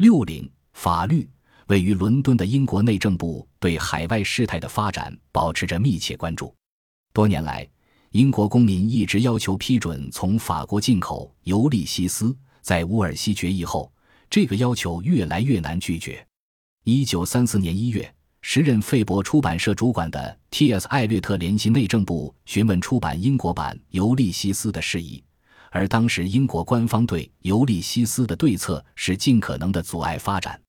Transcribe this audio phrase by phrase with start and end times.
[0.00, 1.28] 六零法律
[1.66, 6.54] 位于伦敦的英国内政部对海外事态的发展保持着密切关注。
[7.12, 7.68] 多年来，
[8.12, 12.34] 英国公民一直要求批准从法国进口尤利西斯。
[12.62, 13.92] 在乌尔西决议后，
[14.30, 16.26] 这个要求越来越难拒绝。
[16.84, 18.10] 一九三四年一月，
[18.40, 20.88] 时任费伯出版社主管的 T.S.
[20.88, 25.22] 艾略特联系内政部，询问出版英国版尤利西斯的事宜。
[25.70, 30.60] 而当时英国官方对《尤利西斯》的对策是尽可能的阻碍发展。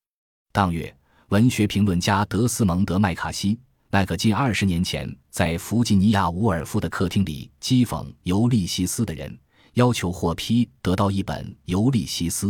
[0.52, 0.95] 当月，
[1.29, 3.59] 文学评论家德斯蒙德·麦卡锡，
[3.90, 9.38] 那个近二十年前在弗吉尼亚伍尔夫的客厅里讥讽《尤利西斯》的人，
[9.73, 12.48] 要求获批得到一本《尤利西斯》，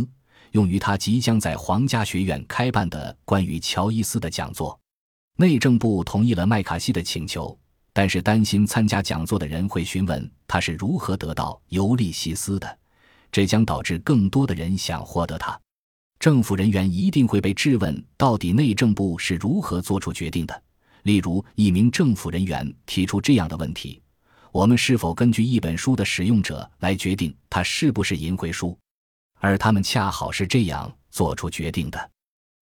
[0.50, 4.78] 用于他即将在皇家学院开办的关于乔伊斯的讲座。
[5.38, 7.58] 内政部同意了麦卡锡的请求。
[7.92, 12.78] 但是担心参加讲座的人会询问他是如何得到尤利西斯的，
[13.30, 15.58] 这将导致更多的人想获得它。
[16.18, 20.62] 政府人员一定会被质问，到底内政部是如何做出决定的。
[21.02, 24.00] 例如，一名政府人员提出这样的问题
[24.52, 28.78] ：“我们是否根据一本书的使用者来决定它是不是淫秽书？”
[29.40, 32.10] 而他们恰好是这样做出决定的。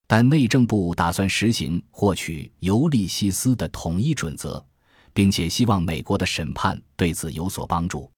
[0.07, 4.65] 但内政部打算实行获取尤利西斯的统一准则。
[5.13, 8.11] 并且希望美国的审判对此有所帮助。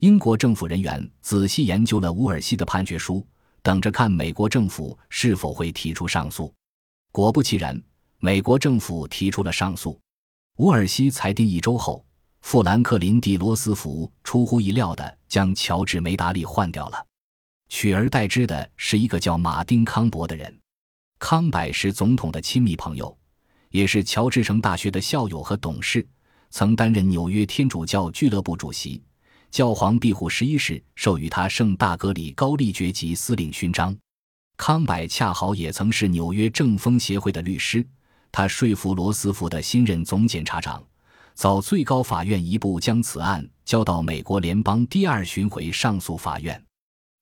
[0.00, 3.26] 英国政府人员仔细研究了乌尔西的判决书，
[3.62, 6.52] 等着看美国政府是否会提出上诉。
[7.12, 7.80] 果不其然，
[8.18, 10.00] 美国政府提出了上诉。
[10.56, 12.04] 乌尔西裁定一周后，
[12.40, 17.06] 富兰克林·蒂罗斯福出乎意料地将乔治·梅达利换掉了，
[17.68, 20.58] 取而代之的是一个叫马丁·康伯的人。
[21.18, 23.14] 康柏是总统的亲密朋友，
[23.68, 26.06] 也是乔治城大学的校友和董事。
[26.50, 29.02] 曾担任纽约天主教俱乐部主席，
[29.50, 33.96] 教皇庇护十一世授予他圣大格里高利爵级司令勋章。
[34.56, 37.86] 康柏恰好也曾是纽约政风协会的律师，
[38.30, 40.82] 他说服罗斯福的新任总检察长，
[41.34, 46.62] 早最高法院一步将此案交到美国联邦第二巡回上诉法院。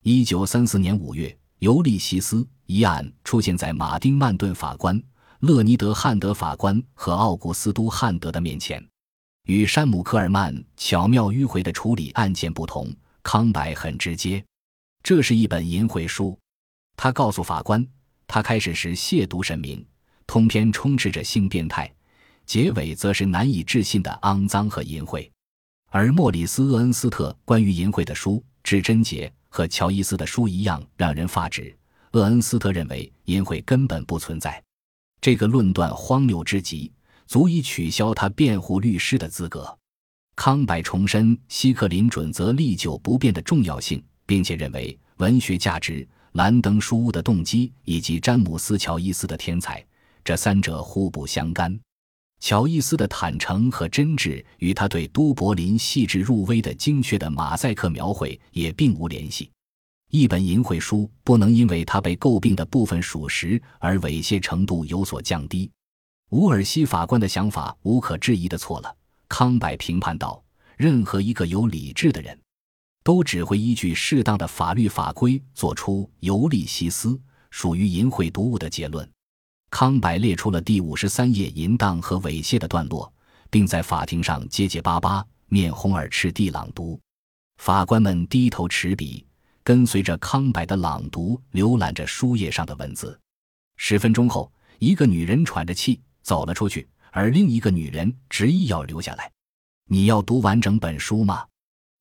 [0.02, 5.00] 一九三四年五月，尤利西斯一案出现在马丁曼顿法官、
[5.40, 8.84] 勒尼德汉德法官和奥古斯都汉德的面前。
[9.48, 14.44] 与山姆·科尔曼巧妙迂回的处理案件不同，康柏很直接。
[15.02, 16.38] 这是一本淫秽书，
[16.98, 17.84] 他告诉法官，
[18.26, 19.82] 他开始时亵渎神明，
[20.26, 21.90] 通篇充斥着性变态，
[22.44, 25.26] 结尾则是难以置信的肮脏和淫秽。
[25.86, 28.32] 而莫里斯·厄恩斯特关于淫秽的书
[28.62, 31.74] 《至贞节》和乔伊斯的书一样让人发指。
[32.12, 34.62] 厄恩斯特认为淫秽根本不存在，
[35.22, 36.92] 这个论断荒谬之极。
[37.28, 39.78] 足以取消他辩护律师的资格。
[40.34, 49.84] 康柏重申希克林准则历久不变的重要性，并且认为文学价值、兰登书屋的动机以及詹姆斯·乔伊斯的天才
[50.24, 51.78] 这三者互不相干。
[52.40, 59.50] 乔伊斯的坦诚和真挚与他对都柏林细致入微的精确的马赛克描绘也并无联系。
[60.10, 65.68] 一本淫秽书不能因为他被诟病的部分属实而猥亵程度有所降低。
[66.30, 68.96] 伍尔西法官的想法无可置疑的错了，
[69.28, 70.42] 康柏评判道
[70.76, 72.38] ：“任何一个有理智的人，
[73.02, 77.18] 都只会依据适当的法律法规做出尤利西斯
[77.50, 79.08] 属于淫秽读物的结论。”
[79.70, 83.10] 康柏列出了第五十三页淫荡和猥亵的段落，
[83.48, 87.00] 并在法庭上结结巴巴、面红耳赤地朗读。
[87.56, 89.26] 法官们低头持笔，
[89.62, 93.18] 跟随着康柏的朗读，浏览着书页上的文字。
[93.78, 95.98] 十分钟后，一个女人喘着气。
[96.28, 99.32] 走了出去，而另一个女人执意要留下来。
[99.86, 101.46] 你要读完整本书吗？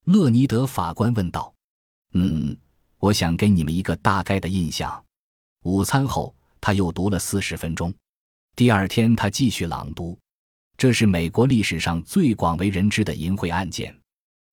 [0.03, 1.53] 勒尼德法官问道。
[2.11, 2.57] 嗯，
[2.97, 5.01] 我想给你们一个大概的印象。
[5.63, 7.93] 午餐后，他又读了四十分钟。
[8.53, 10.19] 第二天，他继续朗读。
[10.75, 13.97] 这是美国历史上最广为人知的淫秽案件。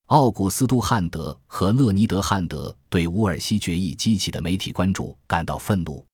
[0.07, 6.07] 奥古斯都·汉德和勒尼德·汉德对乌尔西决议激起的媒体关注感到愤怒。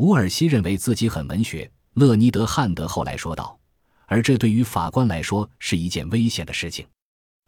[0.00, 1.70] 乌尔西认为自己很文学。
[1.98, 3.58] 勒尼德·汉德后来说道
[4.06, 6.86] ：“而这对于法官来说是一件危险的事情。”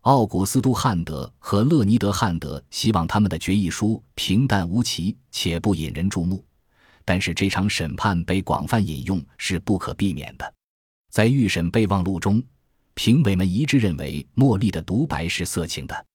[0.03, 6.45] 奥古斯都·汉德和勒尼德·汉德希望他们的决议书平淡无奇且不引人注目，
[7.05, 10.53] 但是这场审判被广泛引用是不可避免的。
[11.13, 12.43] 在预审备忘录中，
[12.95, 16.07] 评委们一致认为茉莉的独白是色情的。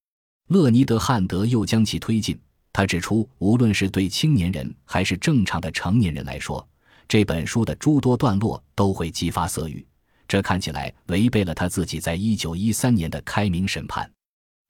[0.49, 2.37] 勒尼德·汉德又将其推进，
[2.73, 6.67] 他指出，无论是对青年人还是正常的成年人来说。
[7.07, 9.85] 这本书的诸多段落都会激发色欲，
[10.27, 14.09] 这看起来违背了他自己在一九一三年的开明审判。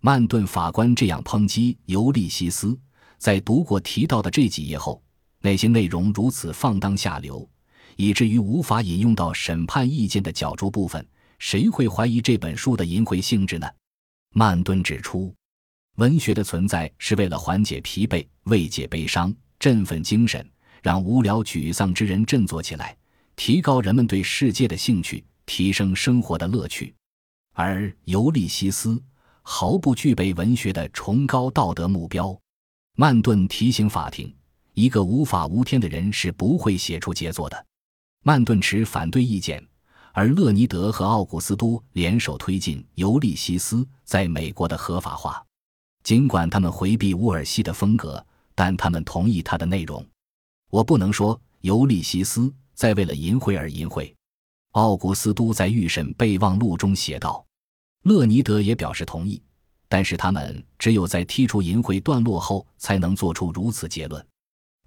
[0.02, 2.78] 曼顿法官这样抨击尤利西斯，
[3.18, 5.02] 在读过提到的这几页后，
[5.42, 7.48] 那些内容如此放荡下流，
[7.96, 11.06] 以至于无法引用到审判意见的角逐部分，
[11.40, 13.68] 谁会怀疑这本书的淫秽性质呢？
[14.34, 15.34] 曼顿指出，
[15.96, 20.48] 文学的存在是为了缓解疲惫、慰藉悲伤、振奋精神，
[20.86, 22.96] 让无聊沮丧之人振作起来，
[23.36, 26.94] 提高人们对世界的兴趣，提升生活的乐趣。
[27.54, 28.90] 而《尤利西斯》
[29.42, 32.40] 毫不具备文学的崇高道德目标。
[32.98, 34.32] 曼顿提醒法庭：
[34.76, 37.66] 一个无法无天的人是不会写出杰作的。
[38.22, 39.68] 曼顿持反对意见。
[40.14, 45.44] 而勒尼德和奥古斯都联手推进《尤利西斯》在美国的合法化，
[46.04, 48.24] 尽管他们回避乌尔西的风格，
[48.54, 50.06] 但他们同意他的内容。
[50.69, 52.41] 我不能说《尤利西斯》
[52.73, 54.13] 在为了淫秽而淫秽。
[54.71, 57.45] 奥古斯都在预审备忘录中写道，
[58.03, 59.41] 勒尼德也表示同意，
[59.88, 64.25] 但是他们只有在剔除淫秽段落后才能做出如此结论。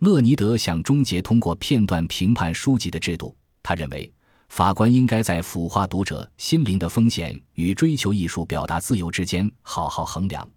[0.00, 4.12] 勒尼德想终结通过片段评判书籍的制度，他认为。
[4.50, 10.48] 法官应该在腐化读者心灵的风险与追求艺术表达自由之间好好衡量，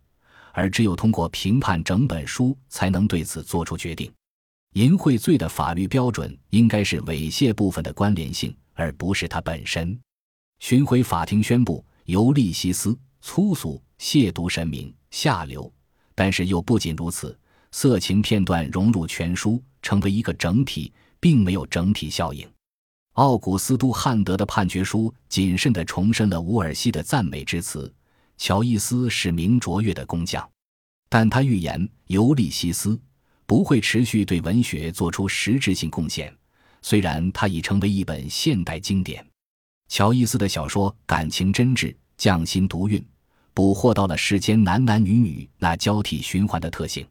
[0.54, 4.10] 而只有通过评判整本书，才能对此作出决定。
[4.74, 10.00] 淫秽罪的法律标准应该是猥亵部分的关联性，而不是它本身。
[10.60, 12.90] 巡回法庭宣布《尤利西斯》
[13.20, 15.70] 粗俗、亵渎神明、下流，
[16.16, 17.38] 但是又不仅如此，
[17.72, 22.50] 色情片段融入全书，成为一个整体，并没有整体效应。
[23.16, 27.94] 奥古斯都·汉德的判决书谨慎地重申了伍尔西的赞美之词。
[28.38, 30.50] 乔伊斯是名卓越的工匠，
[31.10, 32.96] 但他预言《尤利西斯》
[33.52, 36.34] 不会持续对文学做出实质性贡献，
[36.82, 39.28] 虽然它已成为一本现代经典。
[39.90, 43.06] 乔伊斯的小说感情真挚，匠心独运，
[43.54, 47.06] 捕获到了世间男男女女那交替循环的特性：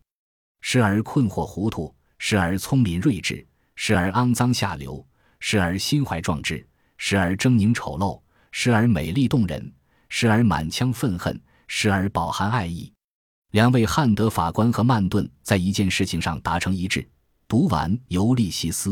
[0.63, 5.07] 时而困惑糊涂，时而聪明睿智，时而肮脏下流。
[5.41, 6.67] 时而心怀壮志，
[6.97, 8.19] 时而狰狞丑陋，
[8.51, 9.71] 时而美丽动人，
[10.09, 12.91] 时而满腔愤恨，时而饱含爱意。
[13.51, 17.05] 两位汉德法官和曼顿在一件事情上达成一致：
[17.49, 18.91] 读完《尤利西斯》，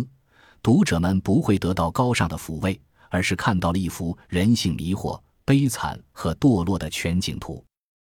[0.60, 7.64] 读者们不会得到高尚的抚慰，而是看到了一幅人性迷惑、悲惨和堕落的全景图。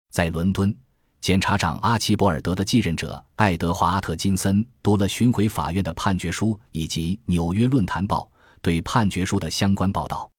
[0.10, 0.74] 在伦敦，
[1.20, 8.22] 检察长阿奇博尔德的继任者爱德华·阿特金森读了巡回法院的判决书以及《纽约论坛报》
[8.62, 10.32] 对判决书的相关报道。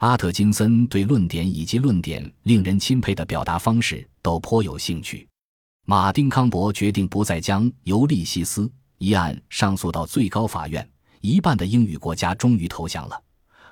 [0.00, 5.26] 阿特金森对论点以及论点令人钦佩的表达方式都颇有兴趣。
[5.88, 8.62] 马丁·康伯决定不再将《尤利西斯》
[8.98, 10.84] 一案上诉到最高法院，
[11.20, 13.16] 一半的英语国家终于投降了，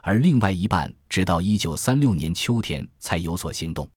[0.01, 3.91] 而另外一半直到1936年秋天才有所行动。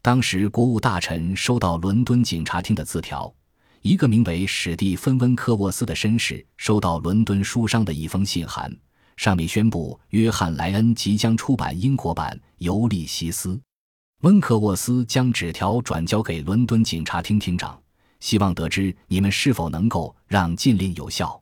[0.00, 3.34] 当时，国务大臣收到伦敦警察厅的字条，
[3.82, 8.72] 一个名为史蒂芬·温科沃斯的绅士收到伦敦书商的一封信函，
[9.16, 13.56] 上面宣布约翰·莱恩即将出版英国版《尤利西斯》。
[14.22, 17.78] 温克沃斯将纸条转交给伦敦警察厅厅长，
[18.18, 21.38] 希望得知你们是否能够让禁令有效。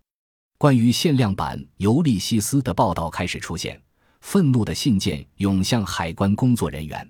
[0.58, 3.80] 关于限量版《尤利西斯》的报道开始出现，
[4.22, 7.08] 愤怒的信件涌向海关工作人员。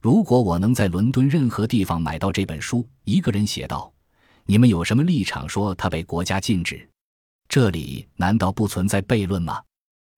[0.00, 3.92] 如果我能在伦敦任何地方买到这本书，一个人写道
[4.46, 6.88] ：“你们有什么立场说它被国家禁止？
[7.46, 9.62] 这里难道不存在悖论吗？”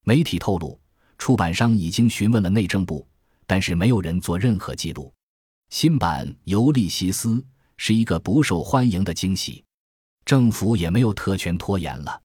[0.06, 0.78] 媒体透露，
[1.19, 3.05] 出版商已经询问了内政部，
[3.47, 5.12] 但是没有人做任何记录。
[5.71, 7.31] 新版《尤利西斯》
[7.76, 9.65] 是一个不受欢迎的惊喜，
[10.25, 12.23] 政府也没有特权拖延了。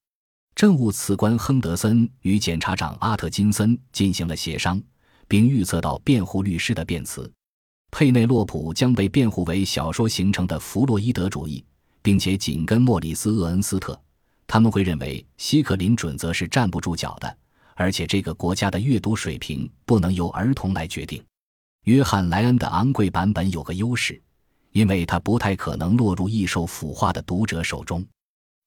[0.53, 4.81] 政务次官亨德森与检察长阿特金森进行了协商，
[5.27, 7.31] 并预测到辩护律师的辩词。
[7.89, 11.63] 佩内洛普将被辩护为小说形成的弗洛伊德主义，
[12.01, 13.99] 并且紧跟莫里斯·厄恩斯特。
[14.45, 17.37] 他们会认为希克林准则是站不住脚的，
[17.75, 21.23] 而且这个国家的阅读水平不能由儿童来决定。
[21.85, 24.21] 约翰·莱恩的昂贵版本有个优势，
[24.71, 28.05] 因为它不太可能落入易受腐化的读者手中。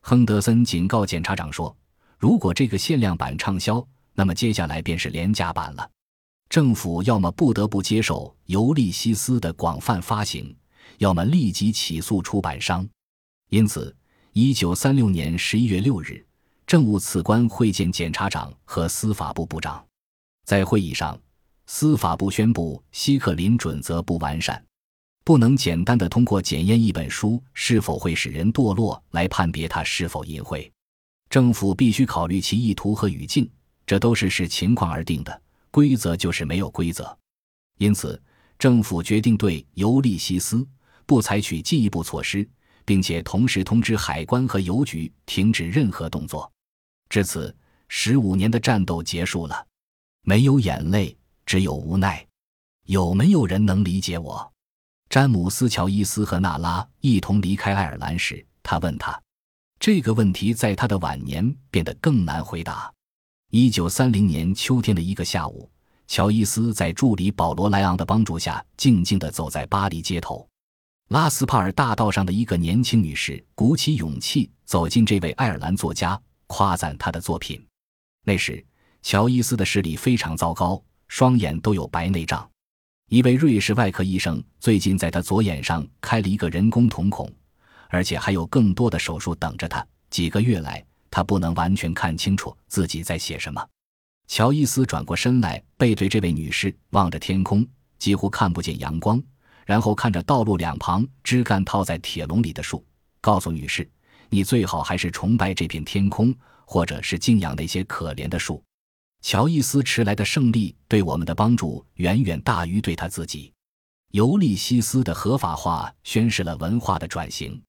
[0.02, 1.74] 亨德森警告检察长说
[2.18, 5.88] ：“如果这个限量版畅销，那么接下来便是廉价版了。”
[6.50, 10.54] 政府要么不得不接受《尤利西斯》的广泛发行，
[10.98, 12.86] 要么立即起诉出版商。
[13.48, 13.94] 因此，
[14.32, 16.24] 一九三六年十一月六日，
[16.66, 19.84] 政务次官会见检察长和司法部部长。
[20.46, 21.18] 在会议上，
[21.66, 24.62] 司法部宣布希克林准则不完善，
[25.24, 30.70] 不能简单的通过检验一本书是否会使人堕落来判别它是否淫秽。
[31.30, 33.48] 政府必须考虑其意图和语境，
[33.86, 35.42] 这都是视情况而定的。
[35.70, 37.16] 规则就是没有规则，
[37.78, 38.22] 因此
[38.58, 40.56] 政府决定对《尤利西斯》
[41.04, 42.48] 不采取进一步措施，
[42.84, 46.48] 并且同时通知海关和邮局停止任何动作。
[47.14, 47.54] 至此，
[47.86, 49.64] 十五年的战斗结束了。
[50.22, 51.16] 没有眼泪，
[51.46, 52.26] 只有无奈。
[52.86, 54.52] 有没有人能理解我？
[55.08, 59.16] 詹姆斯·乔伊斯和娜拉一同离开爱尔兰时，他问他。
[59.78, 62.92] 这个问题在他的晚年变得更难回答。
[63.52, 65.70] 一九三零年秋天的一个下午，
[66.08, 70.44] 乔伊斯在助理保罗·莱昂的帮助下，静静地走在巴黎街头。
[71.10, 77.64] 拉斯帕尔大道上的一个年轻女士鼓起勇气走进这位爱尔兰作家，夸赞他的作品。
[78.24, 78.64] 那时，
[79.02, 82.48] 乔伊斯的视力非常糟糕，双眼都有白内障。
[83.08, 87.30] 一位瑞士外科医生最近在他左眼上开了一个人工瞳孔。
[87.90, 89.86] 而且还有更多的手术等着他。
[90.10, 93.64] 几个月来，他不能完全看清楚自己在写什么。
[94.26, 97.64] 乔伊斯转过身来，背对这位女士，望着天空，
[97.96, 99.22] 几乎看不见阳光，
[99.64, 102.84] 然后看着道路两旁枝干套在铁笼里的树，
[103.20, 103.88] 告诉女士
[104.34, 108.60] ：“你最好还是崇拜这片天空，或者是敬仰那些可怜的树。”
[109.22, 113.52] 乔伊斯迟来的胜利对我们的帮助远远大于对他自己。
[114.10, 117.62] 尤利西斯的合法化宣示了文化的转型。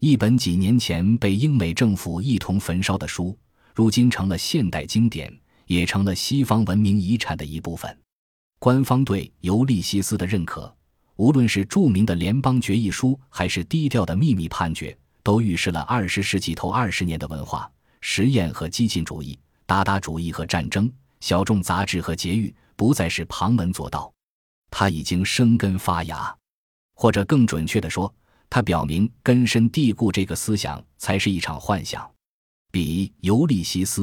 [0.00, 3.34] 一本几年前被英美政府一同焚烧的书，
[3.74, 5.34] 如今成了现代经典，
[5.66, 7.98] 也成了西方文明遗产的一部分。
[8.58, 10.76] 官方对《尤利西斯》的认可，
[11.16, 24.12] 无论是著名的联邦决议书，还是低调的秘密判决，都预示了二十世纪头二十年的文化实验和激进主义、达达主义和战争、小众杂志和节育不再是旁门左道，
[24.70, 26.36] 它已经生根发芽，
[26.94, 28.12] 或者更准确地说。
[28.54, 32.06] 他表明，根深蒂固这个思想才是一场幻想。
[32.70, 34.02] 比《尤利西斯》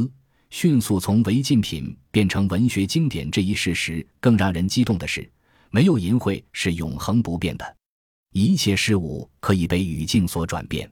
[0.50, 5.32] 迅速从违禁品变成文学经典这一事实更让人激动的是，
[5.70, 7.78] 没有淫秽是永恒不变的，
[8.32, 10.92] 一切事物可以被语境所转变。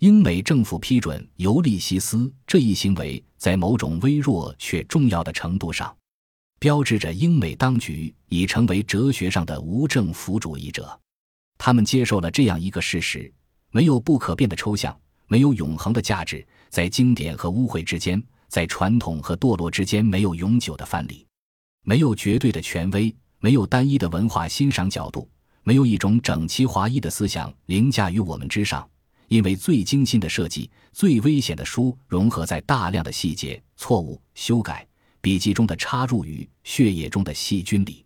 [0.00, 5.96] 英美政府批准《尤利西斯》这一行为，在某种微弱却重要的程度上，
[6.58, 11.00] 标志着英美当局已成为哲学上的无政府主义者。
[11.56, 13.32] 他们接受了这样一个事实：
[13.70, 14.94] 没有不可变的抽象，
[15.28, 21.26] 没有永恒的价值，在经典和污秽之间，在传统和堕落之间，没有永久的范例，
[21.84, 25.26] 没有绝对的权威，没有单一的文化欣赏角度，
[25.62, 28.86] 没有一种整齐划一的思想凌驾于我们之上。
[29.28, 34.86] 因为最精心的设计、最危险的书融合在大量的细节、错误、修改、
[35.20, 38.04] 笔记中的插入与血液中的细菌里。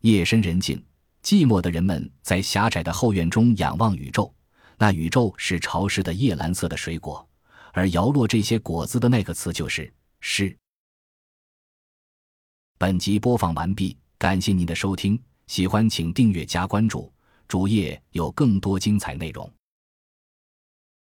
[0.00, 0.82] 夜深人静。
[1.22, 4.30] 寂寞的人们在狭窄的后院中仰望宇宙，
[4.76, 7.26] 那宇宙是潮湿的叶蓝色的水果，
[7.72, 9.90] 而摇落这些果子的那个词就是
[10.20, 10.54] 诗。
[12.76, 17.10] 本集播放完毕，感谢您的收听，喜欢请订阅加关注，
[17.48, 19.50] 主页有更多精彩内容。